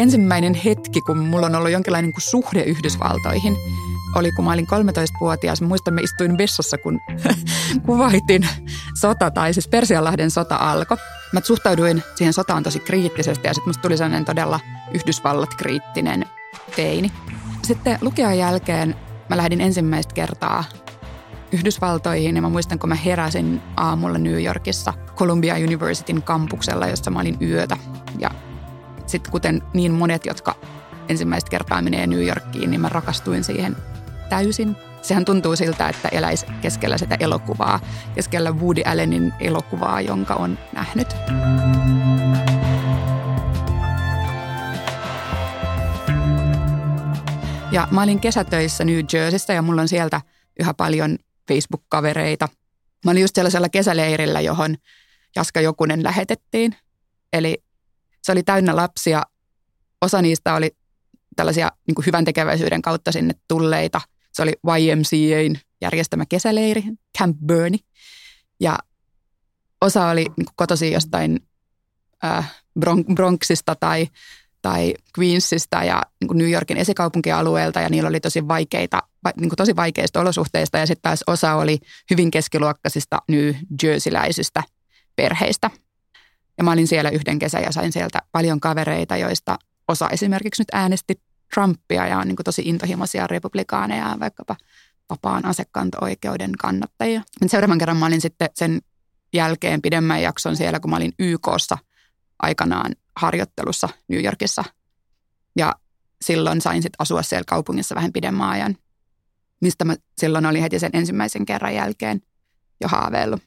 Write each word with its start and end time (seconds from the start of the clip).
ensimmäinen 0.00 0.54
hetki, 0.54 1.00
kun 1.00 1.18
mulla 1.18 1.46
on 1.46 1.54
ollut 1.54 1.70
jonkinlainen 1.70 2.08
niin 2.08 2.14
kuin 2.14 2.22
suhde 2.22 2.62
Yhdysvaltoihin, 2.62 3.56
oli 4.14 4.32
kun 4.32 4.44
mä 4.44 4.52
olin 4.52 4.66
13-vuotias. 4.66 5.62
Muistan, 5.62 5.94
mä 5.94 6.00
istuin 6.00 6.38
vessassa, 6.38 6.78
kun 6.78 7.00
kuvaitin 7.86 8.48
sota, 9.00 9.30
tai 9.30 9.54
siis 9.54 9.68
Persianlahden 9.68 10.30
sota 10.30 10.56
alkoi. 10.56 10.96
Mä 11.32 11.40
suhtauduin 11.44 12.02
siihen 12.14 12.32
sotaan 12.32 12.62
tosi 12.62 12.80
kriittisesti 12.80 13.48
ja 13.48 13.54
sitten 13.54 13.68
musta 13.68 13.82
tuli 13.82 13.96
sellainen 13.96 14.24
todella 14.24 14.60
Yhdysvallat-kriittinen 14.94 16.26
teini. 16.76 17.12
Sitten 17.62 17.98
lukion 18.00 18.38
jälkeen 18.38 18.96
mä 19.28 19.36
lähdin 19.36 19.60
ensimmäistä 19.60 20.14
kertaa 20.14 20.64
Yhdysvaltoihin 21.52 22.36
ja 22.36 22.42
mä 22.42 22.48
muistan, 22.48 22.78
kun 22.78 22.88
mä 22.88 22.94
heräsin 22.94 23.62
aamulla 23.76 24.18
New 24.18 24.42
Yorkissa 24.44 24.92
Columbia 25.16 25.54
Universityn 25.54 26.22
kampuksella, 26.22 26.86
jossa 26.86 27.10
mä 27.10 27.20
olin 27.20 27.36
yötä. 27.42 27.76
Ja 28.18 28.30
sitten 29.10 29.32
kuten 29.32 29.62
niin 29.74 29.92
monet, 29.92 30.26
jotka 30.26 30.54
ensimmäistä 31.08 31.50
kertaa 31.50 31.82
menee 31.82 32.06
New 32.06 32.26
Yorkiin, 32.26 32.70
niin 32.70 32.80
mä 32.80 32.88
rakastuin 32.88 33.44
siihen 33.44 33.76
täysin. 34.28 34.76
Sehän 35.02 35.24
tuntuu 35.24 35.56
siltä, 35.56 35.88
että 35.88 36.08
eläisi 36.08 36.46
keskellä 36.62 36.98
sitä 36.98 37.16
elokuvaa, 37.20 37.80
keskellä 38.14 38.52
Woody 38.52 38.82
Allenin 38.84 39.32
elokuvaa, 39.40 40.00
jonka 40.00 40.34
on 40.34 40.58
nähnyt. 40.72 41.08
Ja 47.72 47.88
mä 47.90 48.02
olin 48.02 48.20
kesätöissä 48.20 48.84
New 48.84 49.00
Jerseyssä 49.12 49.52
ja 49.52 49.62
mulla 49.62 49.82
on 49.82 49.88
sieltä 49.88 50.20
yhä 50.60 50.74
paljon 50.74 51.18
Facebook-kavereita. 51.48 52.48
Mä 53.04 53.10
olin 53.10 53.20
just 53.20 53.34
sellaisella 53.34 53.68
kesäleirillä, 53.68 54.40
johon 54.40 54.76
Jaska 55.36 55.60
Jokunen 55.60 56.02
lähetettiin. 56.02 56.76
Eli 57.32 57.62
se 58.22 58.32
oli 58.32 58.42
täynnä 58.42 58.76
lapsia. 58.76 59.22
Osa 60.00 60.22
niistä 60.22 60.54
oli 60.54 60.76
tällaisia 61.36 61.70
niin 61.86 61.94
kuin 61.94 62.06
hyvän 62.06 62.24
tekeväisyyden 62.24 62.82
kautta 62.82 63.12
sinne 63.12 63.34
tulleita. 63.48 64.00
Se 64.32 64.42
oli 64.42 64.52
YMCAin 64.64 65.60
järjestämä 65.80 66.24
kesäleiri, 66.28 66.82
Camp 67.18 67.36
Bernie. 67.46 67.80
Ja 68.60 68.78
osa 69.80 70.06
oli 70.06 70.20
niin 70.20 70.46
kuin 70.46 70.54
kotosi 70.56 70.92
jostain 70.92 71.40
äh, 72.24 72.52
Bronxista 73.14 73.74
tai, 73.74 74.08
tai 74.62 74.94
Queensista 75.18 75.84
ja 75.84 76.02
niin 76.20 76.28
kuin 76.28 76.38
New 76.38 76.50
Yorkin 76.50 76.76
esikaupunkialueelta 76.76 77.80
ja 77.80 77.88
niillä 77.88 78.08
oli 78.08 78.20
tosi 78.20 78.48
vaikeita, 78.48 79.02
niin 79.36 79.48
kuin 79.48 79.56
tosi 79.56 79.76
vaikeista 79.76 80.20
olosuhteista 80.20 80.78
ja 80.78 80.86
sitten 80.86 81.02
taas 81.02 81.24
osa 81.26 81.54
oli 81.54 81.78
hyvin 82.10 82.30
keskiluokkaisista 82.30 83.18
New 83.28 83.54
Jerseyläisistä 83.82 84.62
perheistä. 85.16 85.70
Ja 86.60 86.64
mä 86.64 86.72
olin 86.72 86.86
siellä 86.86 87.10
yhden 87.10 87.38
kesän 87.38 87.62
ja 87.62 87.72
sain 87.72 87.92
sieltä 87.92 88.18
paljon 88.32 88.60
kavereita, 88.60 89.16
joista 89.16 89.58
osa 89.88 90.08
esimerkiksi 90.08 90.62
nyt 90.62 90.68
äänesti 90.72 91.22
Trumpia 91.54 92.06
ja 92.06 92.18
on 92.18 92.28
niin 92.28 92.36
tosi 92.44 92.62
intohimoisia 92.64 93.26
republikaaneja, 93.26 94.16
vaikkapa 94.20 94.56
vapaan 95.10 95.44
asekanto-oikeuden 95.44 96.52
kannattajia. 96.52 97.22
Seuraavan 97.46 97.78
kerran 97.78 97.96
mä 97.96 98.06
olin 98.06 98.20
sitten 98.20 98.48
sen 98.54 98.80
jälkeen 99.32 99.82
pidemmän 99.82 100.22
jakson 100.22 100.56
siellä, 100.56 100.80
kun 100.80 100.90
mä 100.90 100.96
olin 100.96 101.12
YKssa 101.18 101.78
aikanaan 102.42 102.96
harjoittelussa 103.16 103.88
New 104.08 104.24
Yorkissa. 104.24 104.64
Ja 105.56 105.74
silloin 106.22 106.60
sain 106.60 106.82
sitten 106.82 107.02
asua 107.02 107.22
siellä 107.22 107.44
kaupungissa 107.48 107.94
vähän 107.94 108.12
pidemmän 108.12 108.48
ajan, 108.48 108.76
mistä 109.60 109.84
mä 109.84 109.96
silloin 110.18 110.46
olin 110.46 110.62
heti 110.62 110.78
sen 110.78 110.90
ensimmäisen 110.92 111.46
kerran 111.46 111.74
jälkeen 111.74 112.22
jo 112.80 112.88
haaveillut. 112.88 113.42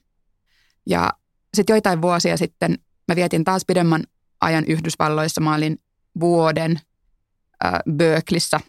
Ja 0.86 1.10
sitten 1.54 1.74
joitain 1.74 2.02
vuosia 2.02 2.38
sitten 2.38 2.78
mä 3.08 3.16
vietin 3.16 3.44
taas 3.44 3.66
pidemmän 3.68 4.04
ajan 4.42 4.66
Yhdysvalloissa. 4.68 5.42
Mä 5.42 5.56
olin 5.56 5.80
vuoden 6.20 6.80
äh, 7.66 7.74
Berkeleyssä, 7.92 8.60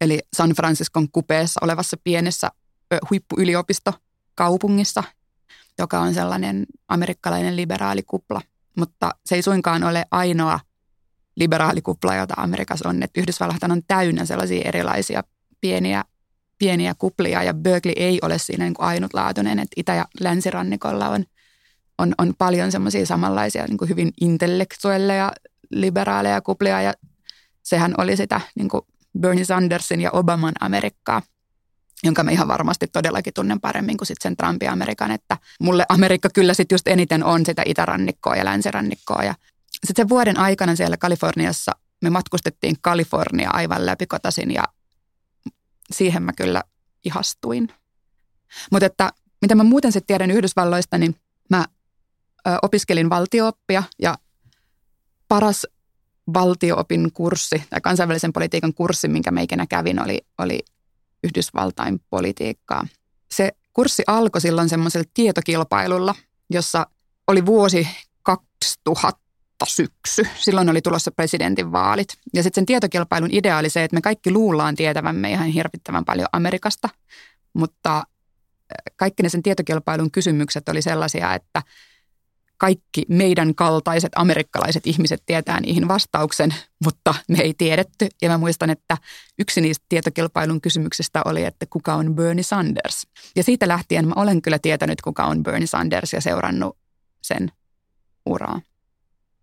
eli 0.00 0.20
San 0.36 0.50
Franciscon 0.50 1.08
kupeessa 1.12 1.60
olevassa 1.62 1.96
pienessä 2.04 2.46
äh, 2.92 2.98
huippuyliopistokaupungissa, 3.10 5.04
joka 5.78 6.00
on 6.00 6.14
sellainen 6.14 6.66
amerikkalainen 6.88 7.56
liberaalikupla. 7.56 8.40
Mutta 8.76 9.10
se 9.26 9.34
ei 9.34 9.42
suinkaan 9.42 9.84
ole 9.84 10.04
ainoa 10.10 10.60
liberaalikupla, 11.36 12.14
jota 12.14 12.34
Amerikassa 12.36 12.88
on. 12.88 13.02
Että 13.02 13.20
Yhdysvallat 13.20 13.62
on 13.62 13.82
täynnä 13.88 14.24
sellaisia 14.24 14.68
erilaisia 14.68 15.22
pieniä, 15.60 16.04
pieniä 16.58 16.94
kuplia 16.98 17.42
ja 17.42 17.54
Berkeley 17.54 17.94
ei 17.96 18.18
ole 18.22 18.38
siinä 18.38 18.64
niin 18.64 18.74
kuin 18.74 18.86
ainutlaatuinen, 18.86 19.58
että 19.58 19.74
itä- 19.76 19.94
ja 19.94 20.06
länsirannikolla 20.20 21.08
on, 21.08 21.24
on, 22.02 22.14
on 22.18 22.34
paljon 22.38 22.72
semmoisia 22.72 23.06
samanlaisia 23.06 23.64
niin 23.66 23.78
kuin 23.78 23.88
hyvin 23.88 24.12
intellektuelleja, 24.20 25.32
liberaaleja 25.70 26.40
kuplia 26.40 26.82
ja 26.82 26.94
sehän 27.62 27.94
oli 27.98 28.16
sitä 28.16 28.40
niin 28.54 28.68
kuin 28.68 28.82
Bernie 29.18 29.44
Sandersin 29.44 30.00
ja 30.00 30.10
Obaman 30.10 30.54
Amerikkaa, 30.60 31.22
jonka 32.02 32.22
mä 32.22 32.30
ihan 32.30 32.48
varmasti 32.48 32.86
todellakin 32.86 33.34
tunnen 33.34 33.60
paremmin 33.60 33.96
kuin 33.96 34.06
sitten 34.06 34.22
sen 34.30 34.36
Trumpin 34.36 34.70
Amerikan, 34.70 35.10
että 35.10 35.38
mulle 35.60 35.86
Amerikka 35.88 36.28
kyllä 36.34 36.54
sitten 36.54 36.74
just 36.74 36.88
eniten 36.88 37.24
on 37.24 37.46
sitä 37.46 37.62
itärannikkoa 37.66 38.36
ja 38.36 38.44
länsirannikkoa. 38.44 39.22
Ja 39.24 39.34
sitten 39.72 40.02
sen 40.02 40.08
vuoden 40.08 40.38
aikana 40.38 40.76
siellä 40.76 40.96
Kaliforniassa 40.96 41.72
me 42.02 42.10
matkustettiin 42.10 42.76
Kalifornia 42.80 43.50
aivan 43.52 43.86
läpikotasin 43.86 44.50
ja 44.50 44.64
siihen 45.92 46.22
mä 46.22 46.32
kyllä 46.32 46.62
ihastuin. 47.04 47.68
Mutta 48.70 48.86
että 48.86 49.12
mitä 49.42 49.54
mä 49.54 49.64
muuten 49.64 49.92
sitten 49.92 50.06
tiedän 50.06 50.30
Yhdysvalloista, 50.30 50.98
niin 50.98 51.16
mä 51.50 51.64
opiskelin 52.62 53.10
valtiooppia 53.10 53.82
ja 53.98 54.18
paras 55.28 55.66
valtioopin 56.34 57.12
kurssi 57.12 57.62
tai 57.70 57.80
kansainvälisen 57.80 58.32
politiikan 58.32 58.74
kurssi, 58.74 59.08
minkä 59.08 59.30
mä 59.30 59.40
ikinä 59.40 59.66
kävin, 59.66 60.02
oli, 60.02 60.20
oli 60.38 60.60
Yhdysvaltain 61.24 62.00
politiikkaa. 62.10 62.86
Se 63.30 63.52
kurssi 63.72 64.02
alkoi 64.06 64.40
silloin 64.40 64.68
semmoisella 64.68 65.10
tietokilpailulla, 65.14 66.14
jossa 66.50 66.86
oli 67.26 67.46
vuosi 67.46 67.88
2000 68.22 69.22
syksy. 69.66 70.22
Silloin 70.38 70.70
oli 70.70 70.82
tulossa 70.82 71.10
presidentinvaalit. 71.10 72.08
Ja 72.34 72.42
sitten 72.42 72.60
sen 72.60 72.66
tietokilpailun 72.66 73.30
idea 73.32 73.58
oli 73.58 73.70
se, 73.70 73.84
että 73.84 73.94
me 73.94 74.00
kaikki 74.00 74.30
luullaan 74.30 74.74
tietävämme 74.74 75.30
ihan 75.30 75.46
hirvittävän 75.46 76.04
paljon 76.04 76.28
Amerikasta, 76.32 76.88
mutta 77.52 78.04
kaikki 78.96 79.22
ne 79.22 79.28
sen 79.28 79.42
tietokilpailun 79.42 80.10
kysymykset 80.10 80.68
oli 80.68 80.82
sellaisia, 80.82 81.34
että 81.34 81.62
kaikki 82.62 83.02
meidän 83.08 83.54
kaltaiset 83.54 84.12
amerikkalaiset 84.16 84.86
ihmiset 84.86 85.22
tietää 85.26 85.60
niihin 85.60 85.88
vastauksen, 85.88 86.54
mutta 86.84 87.14
me 87.28 87.38
ei 87.38 87.54
tiedetty. 87.58 88.08
Ja 88.22 88.28
mä 88.28 88.38
muistan, 88.38 88.70
että 88.70 88.96
yksi 89.38 89.60
niistä 89.60 89.86
tietokilpailun 89.88 90.60
kysymyksistä 90.60 91.22
oli, 91.24 91.44
että 91.44 91.66
kuka 91.70 91.94
on 91.94 92.14
Bernie 92.14 92.42
Sanders. 92.42 93.06
Ja 93.36 93.42
siitä 93.42 93.68
lähtien 93.68 94.08
mä 94.08 94.14
olen 94.16 94.42
kyllä 94.42 94.58
tietänyt, 94.58 95.00
kuka 95.00 95.24
on 95.24 95.42
Bernie 95.42 95.66
Sanders 95.66 96.12
ja 96.12 96.20
seurannut 96.20 96.76
sen 97.22 97.52
uraa. 98.26 98.60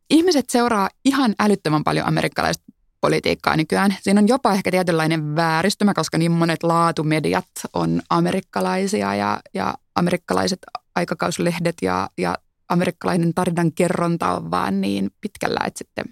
Ihmiset 0.10 0.50
seuraa 0.50 0.90
ihan 1.06 1.36
älyttömän 1.40 1.84
paljon 1.84 2.08
amerikkalaista 2.08 2.64
politiikkaa 3.02 3.56
nykyään. 3.56 3.96
Siinä 4.02 4.22
on 4.22 4.28
jopa 4.28 4.54
ehkä 4.54 4.72
tietynlainen 4.72 5.36
vääristymä, 5.36 5.94
koska 5.94 6.18
niin 6.18 6.32
monet 6.32 6.64
laatumediat 6.64 7.48
on 7.74 8.02
amerikkalaisia 8.10 9.16
ja, 9.16 9.40
ja 9.54 9.74
amerikkalaiset 9.96 10.60
aikakauslehdet 10.96 11.76
ja, 11.82 12.10
ja 12.18 12.36
amerikkalainen 12.70 13.34
tarinan 13.34 13.72
kerronta 13.72 14.36
on 14.36 14.52
vaan 14.52 14.82
niin 14.82 15.12
pitkällä, 15.22 15.60
että 15.66 15.78
sitten 15.78 16.06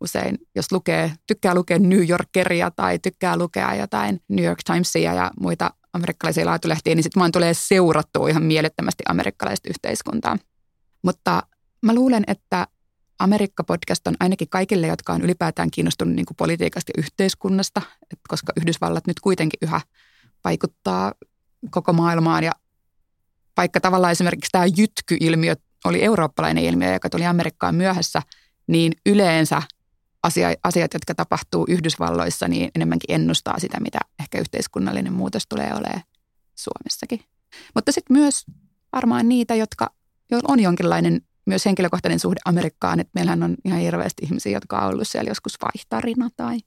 usein, 0.00 0.38
jos 0.54 0.72
lukee, 0.72 1.12
tykkää 1.26 1.54
lukea 1.54 1.78
New 1.78 2.08
Yorkeria 2.08 2.70
tai 2.70 2.98
tykkää 2.98 3.36
lukea 3.36 3.74
jotain 3.74 4.20
New 4.28 4.44
York 4.44 4.58
Timesia 4.64 5.14
ja 5.14 5.30
muita 5.40 5.70
amerikkalaisia 5.92 6.46
laatulehtiä, 6.46 6.94
niin 6.94 7.02
sitten 7.02 7.20
vaan 7.20 7.32
tulee 7.32 7.54
seurattua 7.54 8.28
ihan 8.28 8.42
mielettömästi 8.42 9.02
amerikkalaista 9.08 9.68
yhteiskuntaa. 9.68 10.36
Mutta 11.02 11.42
mä 11.82 11.94
luulen, 11.94 12.24
että 12.26 12.66
Amerikka-podcast 13.18 14.06
on 14.06 14.14
ainakin 14.20 14.48
kaikille, 14.48 14.86
jotka 14.86 15.12
on 15.12 15.22
ylipäätään 15.22 15.70
kiinnostunut 15.70 16.14
niin 16.14 16.26
kuin 16.26 16.36
politiikasta 16.36 16.92
ja 16.96 17.02
yhteiskunnasta, 17.02 17.82
koska 18.28 18.52
Yhdysvallat 18.56 19.06
nyt 19.06 19.20
kuitenkin 19.20 19.58
yhä 19.62 19.80
vaikuttaa 20.44 21.12
koko 21.70 21.92
maailmaan 21.92 22.44
ja 22.44 22.52
vaikka 23.56 23.80
tavallaan 23.80 24.12
esimerkiksi 24.12 24.48
tämä 24.52 24.66
jytky-ilmiö 24.66 25.56
oli 25.84 26.04
eurooppalainen 26.04 26.64
ilmiö, 26.64 26.92
joka 26.92 27.10
tuli 27.10 27.26
Amerikkaan 27.26 27.74
myöhässä, 27.74 28.22
niin 28.66 28.92
yleensä 29.06 29.62
asia, 30.22 30.54
asiat, 30.64 30.94
jotka 30.94 31.14
tapahtuu 31.14 31.66
Yhdysvalloissa, 31.68 32.48
niin 32.48 32.70
enemmänkin 32.74 33.14
ennustaa 33.14 33.58
sitä, 33.58 33.80
mitä 33.80 33.98
ehkä 34.20 34.38
yhteiskunnallinen 34.38 35.12
muutos 35.12 35.42
tulee 35.48 35.74
olemaan 35.74 36.02
Suomessakin. 36.54 37.20
Mutta 37.74 37.92
sitten 37.92 38.16
myös 38.16 38.44
varmaan 38.92 39.28
niitä, 39.28 39.54
jotka 39.54 39.90
joilla 40.30 40.52
on 40.52 40.60
jonkinlainen 40.60 41.20
myös 41.46 41.64
henkilökohtainen 41.64 42.20
suhde 42.20 42.40
Amerikkaan, 42.44 43.00
että 43.00 43.10
meillähän 43.14 43.42
on 43.42 43.56
ihan 43.64 43.80
hirveästi 43.80 44.22
ihmisiä, 44.24 44.52
jotka 44.52 44.78
on 44.78 44.92
ollut 44.92 45.08
siellä 45.08 45.30
joskus 45.30 45.56
vaihtarina 45.62 46.28
tai, 46.36 46.58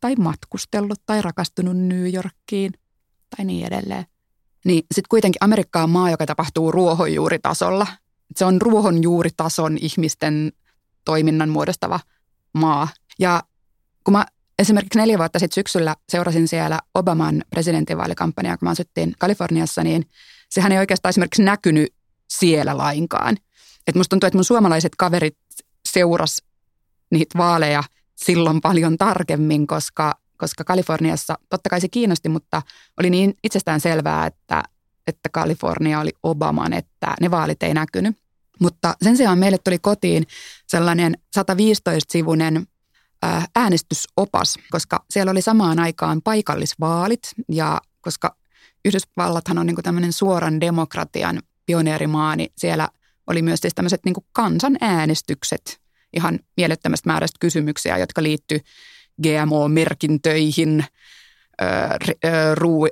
tai 0.00 0.14
matkustellut 0.16 0.98
tai 1.06 1.22
rakastunut 1.22 1.76
New 1.76 2.14
Yorkiin 2.14 2.72
tai 3.36 3.44
niin 3.44 3.66
edelleen. 3.66 4.04
Niin 4.64 4.78
sitten 4.94 5.08
kuitenkin 5.08 5.44
Amerikka 5.44 5.82
on 5.82 5.90
maa, 5.90 6.10
joka 6.10 6.26
tapahtuu 6.26 6.72
ruohonjuuritasolla 6.72 7.86
se 8.38 8.44
on 8.44 8.62
ruohonjuuritason 8.62 9.78
ihmisten 9.80 10.52
toiminnan 11.04 11.48
muodostava 11.48 12.00
maa. 12.54 12.88
Ja 13.18 13.42
kun 14.04 14.12
mä 14.12 14.26
esimerkiksi 14.58 14.98
neljä 14.98 15.18
vuotta 15.18 15.38
sitten 15.38 15.54
syksyllä 15.54 15.96
seurasin 16.08 16.48
siellä 16.48 16.80
Obaman 16.94 17.42
presidentinvaalikampanjaa, 17.50 18.56
kun 18.56 18.66
mä 18.66 18.70
asuttiin 18.70 19.14
Kaliforniassa, 19.18 19.84
niin 19.84 20.06
sehän 20.50 20.72
ei 20.72 20.78
oikeastaan 20.78 21.10
esimerkiksi 21.10 21.42
näkynyt 21.42 21.94
siellä 22.28 22.76
lainkaan. 22.76 23.36
Et 23.86 23.94
musta 23.94 24.10
tuntuu, 24.10 24.26
että 24.26 24.36
mun 24.36 24.44
suomalaiset 24.44 24.92
kaverit 24.98 25.38
seuras 25.88 26.42
niitä 27.10 27.38
vaaleja 27.38 27.82
silloin 28.16 28.60
paljon 28.60 28.98
tarkemmin, 28.98 29.66
koska, 29.66 30.14
koska 30.36 30.64
Kaliforniassa 30.64 31.38
totta 31.50 31.70
kai 31.70 31.80
se 31.80 31.88
kiinnosti, 31.88 32.28
mutta 32.28 32.62
oli 33.00 33.10
niin 33.10 33.34
itsestään 33.44 33.80
selvää, 33.80 34.26
että, 34.26 34.62
että 35.06 35.28
Kalifornia 35.28 36.00
oli 36.00 36.10
Obaman, 36.22 36.72
että 36.72 37.14
ne 37.20 37.30
vaalit 37.30 37.62
ei 37.62 37.74
näkynyt. 37.74 38.21
Mutta 38.60 38.96
sen 39.02 39.16
sijaan 39.16 39.38
meille 39.38 39.58
tuli 39.58 39.78
kotiin 39.78 40.26
sellainen 40.66 41.14
115-sivunen 41.38 42.66
äänestysopas, 43.56 44.58
koska 44.70 45.04
siellä 45.10 45.30
oli 45.30 45.42
samaan 45.42 45.78
aikaan 45.78 46.22
paikallisvaalit 46.22 47.22
ja 47.48 47.80
koska 48.00 48.36
Yhdysvallathan 48.84 49.58
on 49.58 49.66
niin 49.66 49.76
tämmöinen 49.82 50.12
suoran 50.12 50.60
demokratian 50.60 51.42
pioneerimaa, 51.66 52.36
niin 52.36 52.52
siellä 52.58 52.88
oli 53.26 53.42
myös 53.42 53.60
siis 53.60 53.74
tämmöiset 53.74 54.00
niin 54.04 54.14
kansanäänestykset 54.32 55.80
ihan 56.12 56.38
mielettömästä 56.56 57.08
määrästä 57.08 57.36
kysymyksiä, 57.40 57.98
jotka 57.98 58.22
liittyy 58.22 58.60
GMO-merkintöihin, 59.22 60.84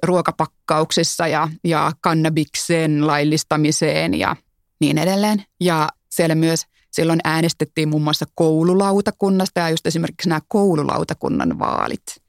ruokapakkauksissa 0.03 1.27
ja, 1.27 1.49
ja 1.65 1.93
kannabiksen 2.01 3.07
laillistamiseen 3.07 4.15
ja 4.15 4.37
niin 4.81 4.99
edelleen. 4.99 5.45
Ja 5.61 5.89
siellä 6.11 6.35
myös 6.35 6.67
silloin 6.91 7.21
äänestettiin 7.25 7.89
muun 7.89 8.03
muassa 8.03 8.27
koululautakunnasta 8.35 9.61
ja 9.61 9.71
just 9.71 9.87
esimerkiksi 9.87 10.29
nämä 10.29 10.41
koululautakunnan 10.49 11.59
vaalit 11.59 12.23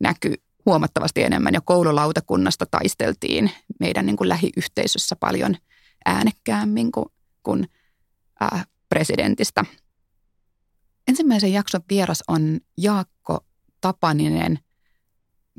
näkyy 0.00 0.34
huomattavasti 0.66 1.22
enemmän 1.22 1.54
ja 1.54 1.60
koululautakunnasta 1.60 2.66
taisteltiin 2.66 3.50
meidän 3.80 4.06
niin 4.06 4.16
kuin 4.16 4.28
lähiyhteisössä 4.28 5.16
paljon 5.16 5.56
äänekkäämmin 6.04 6.92
kuin, 6.92 7.06
kuin 7.42 7.68
äh, 8.42 8.66
presidentistä. 8.88 9.64
Ensimmäisen 11.08 11.52
jakson 11.52 11.80
vieras 11.90 12.22
on 12.28 12.60
Jaakko 12.78 13.44
Tapaninen, 13.80 14.58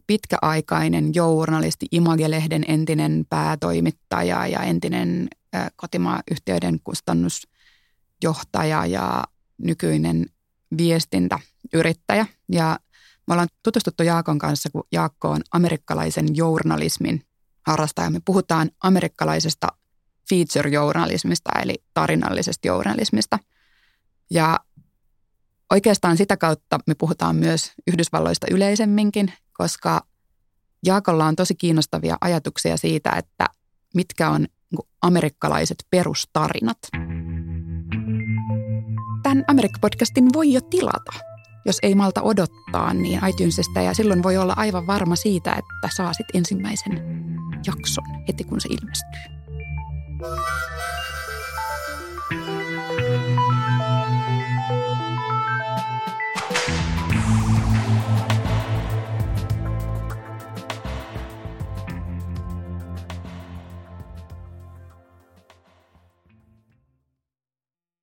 pitkäaikainen 0.07 1.15
journalisti, 1.15 1.85
Imagelehden 1.91 2.65
entinen 2.67 3.25
päätoimittaja 3.29 4.47
ja 4.47 4.61
entinen 4.61 5.27
kotimaayhtiöiden 5.75 6.79
kustannusjohtaja 6.83 8.85
ja 8.85 9.23
nykyinen 9.57 10.25
viestintäyrittäjä. 10.77 12.25
Ja 12.51 12.79
me 13.27 13.33
ollaan 13.33 13.49
tutustuttu 13.63 14.03
Jaakon 14.03 14.39
kanssa, 14.39 14.69
kun 14.69 14.83
Jaakko 14.91 15.29
on 15.29 15.41
amerikkalaisen 15.51 16.35
journalismin 16.35 17.23
harrastaja. 17.67 18.09
Me 18.09 18.19
puhutaan 18.25 18.71
amerikkalaisesta 18.83 19.67
feature-journalismista, 20.29 21.49
eli 21.61 21.83
tarinallisesta 21.93 22.67
journalismista. 22.67 23.39
Ja 24.29 24.59
oikeastaan 25.71 26.17
sitä 26.17 26.37
kautta 26.37 26.79
me 26.87 26.95
puhutaan 26.95 27.35
myös 27.35 27.73
Yhdysvalloista 27.87 28.47
yleisemminkin, 28.51 29.33
koska 29.57 30.01
Jaakolla 30.85 31.25
on 31.25 31.35
tosi 31.35 31.55
kiinnostavia 31.55 32.17
ajatuksia 32.21 32.77
siitä, 32.77 33.11
että 33.11 33.45
mitkä 33.93 34.29
on 34.29 34.41
niin 34.41 34.89
amerikkalaiset 35.01 35.77
perustarinat. 35.89 36.77
Tämän 39.23 39.45
Amerikka-podcastin 39.47 40.29
voi 40.33 40.53
jo 40.53 40.61
tilata 40.61 41.11
jos 41.65 41.79
ei 41.83 41.95
malta 41.95 42.21
odottaa, 42.21 42.93
niin 42.93 43.27
iTunesista 43.27 43.81
ja 43.81 43.93
silloin 43.93 44.23
voi 44.23 44.37
olla 44.37 44.53
aivan 44.57 44.87
varma 44.87 45.15
siitä, 45.15 45.51
että 45.51 45.95
saa 45.95 46.13
sit 46.13 46.25
ensimmäisen 46.33 46.93
jakson 47.67 48.05
heti 48.27 48.43
kun 48.43 48.61
se 48.61 48.69
ilmestyy. 48.69 49.35